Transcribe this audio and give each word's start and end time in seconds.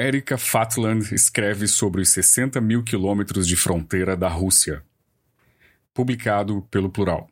Erika 0.00 0.38
Fatland 0.38 1.12
escreve 1.12 1.66
sobre 1.66 2.00
os 2.00 2.10
60 2.10 2.60
mil 2.60 2.84
quilômetros 2.84 3.48
de 3.48 3.56
fronteira 3.56 4.16
da 4.16 4.28
Rússia. 4.28 4.80
Publicado 5.92 6.62
pelo 6.70 6.88
Plural. 6.88 7.28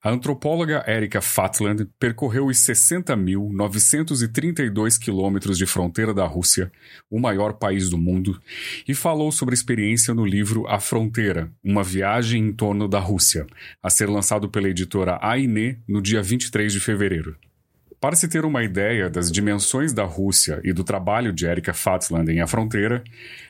A 0.00 0.10
antropóloga 0.10 0.84
Erika 0.86 1.20
Fatland 1.20 1.88
percorreu 1.98 2.46
os 2.46 2.58
60.932 2.58 4.96
quilômetros 4.96 5.58
de 5.58 5.66
fronteira 5.66 6.14
da 6.14 6.26
Rússia, 6.26 6.70
o 7.10 7.18
maior 7.18 7.54
país 7.54 7.90
do 7.90 7.98
mundo, 7.98 8.40
e 8.86 8.94
falou 8.94 9.32
sobre 9.32 9.52
a 9.52 9.58
experiência 9.58 10.14
no 10.14 10.24
livro 10.24 10.64
A 10.68 10.78
Fronteira, 10.78 11.50
uma 11.64 11.82
viagem 11.82 12.40
em 12.40 12.52
torno 12.52 12.86
da 12.86 13.00
Rússia, 13.00 13.48
a 13.82 13.90
ser 13.90 14.08
lançado 14.08 14.48
pela 14.48 14.68
editora 14.68 15.18
AINE 15.20 15.76
no 15.88 16.00
dia 16.00 16.22
23 16.22 16.72
de 16.72 16.78
fevereiro. 16.78 17.36
Para 18.04 18.16
se 18.16 18.28
ter 18.28 18.44
uma 18.44 18.62
ideia 18.62 19.08
das 19.08 19.32
dimensões 19.32 19.94
da 19.94 20.04
Rússia 20.04 20.60
e 20.62 20.74
do 20.74 20.84
trabalho 20.84 21.32
de 21.32 21.46
Erika 21.46 21.72
Fatland 21.72 22.30
em 22.30 22.42
A 22.42 22.46
Fronteira, 22.46 23.02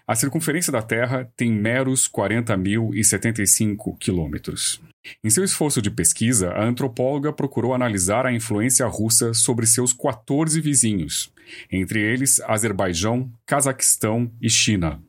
a 0.06 0.15
circunferência 0.15 0.70
da 0.70 0.80
Terra 0.80 1.28
tem 1.37 1.51
meros 1.51 2.09
40.075 2.09 3.98
quilômetros. 3.98 4.80
Em 5.25 5.28
seu 5.28 5.42
esforço 5.42 5.83
de 5.83 5.91
pesquisa, 5.91 6.51
a 6.51 6.64
antropóloga 6.64 7.33
procurou 7.33 7.75
analisar 7.75 8.27
a 8.27 8.33
influência 8.33 8.87
russa 8.87 9.34
sobre 9.34 9.66
seus 9.66 9.92
14 9.92 10.61
vizinhos, 10.61 11.33
entre 11.69 12.00
eles 12.00 12.41
Azerbaijão, 12.42 13.28
Cazaquistão 13.45 14.30
e 14.41 14.48
China. 14.48 15.02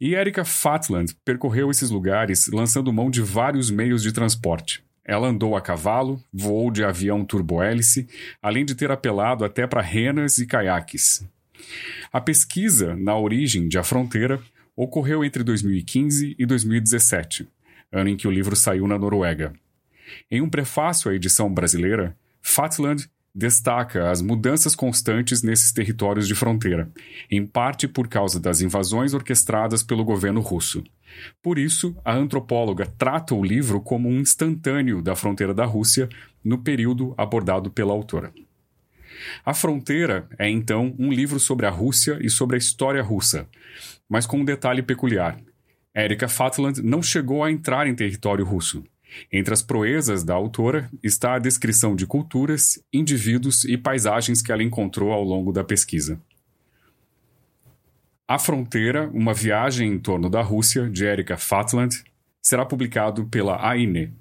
E 0.00 0.16
Erika 0.16 0.44
Fatland 0.44 1.14
percorreu 1.24 1.70
esses 1.70 1.90
lugares 1.90 2.48
lançando 2.48 2.92
mão 2.92 3.08
de 3.08 3.22
vários 3.22 3.70
meios 3.70 4.02
de 4.02 4.10
transporte. 4.10 4.82
Ela 5.04 5.28
andou 5.28 5.56
a 5.56 5.60
cavalo, 5.60 6.22
voou 6.32 6.70
de 6.70 6.84
avião 6.84 7.24
turbohélice, 7.24 8.08
além 8.40 8.64
de 8.64 8.74
ter 8.74 8.90
apelado 8.90 9.44
até 9.44 9.66
para 9.66 9.82
renas 9.82 10.38
e 10.38 10.46
caiaques. 10.46 11.26
A 12.12 12.20
pesquisa 12.20 12.94
na 12.94 13.16
origem 13.16 13.68
de 13.68 13.78
A 13.78 13.82
Fronteira 13.82 14.40
ocorreu 14.76 15.24
entre 15.24 15.42
2015 15.42 16.36
e 16.38 16.46
2017, 16.46 17.48
ano 17.90 18.10
em 18.10 18.16
que 18.16 18.28
o 18.28 18.30
livro 18.30 18.56
saiu 18.56 18.86
na 18.86 18.98
Noruega. 18.98 19.52
Em 20.30 20.40
um 20.40 20.48
prefácio 20.48 21.10
à 21.10 21.14
edição 21.14 21.52
brasileira, 21.52 22.16
Fatland 22.40 23.08
destaca 23.34 24.10
as 24.10 24.20
mudanças 24.20 24.74
constantes 24.74 25.42
nesses 25.42 25.72
territórios 25.72 26.28
de 26.28 26.34
fronteira, 26.34 26.90
em 27.30 27.46
parte 27.46 27.88
por 27.88 28.08
causa 28.08 28.38
das 28.38 28.60
invasões 28.60 29.14
orquestradas 29.14 29.82
pelo 29.82 30.04
governo 30.04 30.40
russo. 30.40 30.84
Por 31.42 31.58
isso, 31.58 31.96
a 32.04 32.14
antropóloga 32.14 32.86
trata 32.86 33.34
o 33.34 33.44
livro 33.44 33.80
como 33.80 34.08
um 34.08 34.20
instantâneo 34.20 35.02
da 35.02 35.16
fronteira 35.16 35.54
da 35.54 35.64
Rússia 35.64 36.08
no 36.44 36.58
período 36.58 37.14
abordado 37.16 37.70
pela 37.70 37.92
autora. 37.92 38.32
A 39.44 39.54
Fronteira 39.54 40.26
é 40.38 40.48
então 40.48 40.94
um 40.98 41.12
livro 41.12 41.38
sobre 41.38 41.66
a 41.66 41.70
Rússia 41.70 42.18
e 42.20 42.28
sobre 42.28 42.56
a 42.56 42.58
história 42.58 43.02
russa, 43.02 43.48
mas 44.08 44.26
com 44.26 44.38
um 44.38 44.44
detalhe 44.44 44.82
peculiar. 44.82 45.38
Erika 45.94 46.28
Fatland 46.28 46.82
não 46.82 47.02
chegou 47.02 47.44
a 47.44 47.50
entrar 47.50 47.86
em 47.86 47.94
território 47.94 48.44
russo. 48.44 48.82
Entre 49.32 49.52
as 49.52 49.62
proezas 49.62 50.24
da 50.24 50.34
autora 50.34 50.90
está 51.02 51.34
a 51.34 51.38
descrição 51.38 51.94
de 51.94 52.06
culturas, 52.06 52.82
indivíduos 52.92 53.64
e 53.64 53.76
paisagens 53.76 54.42
que 54.42 54.52
ela 54.52 54.62
encontrou 54.62 55.12
ao 55.12 55.22
longo 55.22 55.52
da 55.52 55.64
pesquisa. 55.64 56.20
A 58.26 58.38
Fronteira, 58.38 59.10
uma 59.12 59.34
viagem 59.34 59.92
em 59.92 59.98
torno 59.98 60.30
da 60.30 60.40
Rússia, 60.40 60.88
de 60.88 61.04
Erika 61.04 61.36
Fatland, 61.36 62.02
será 62.40 62.64
publicado 62.64 63.26
pela 63.26 63.68
AINE. 63.68 64.12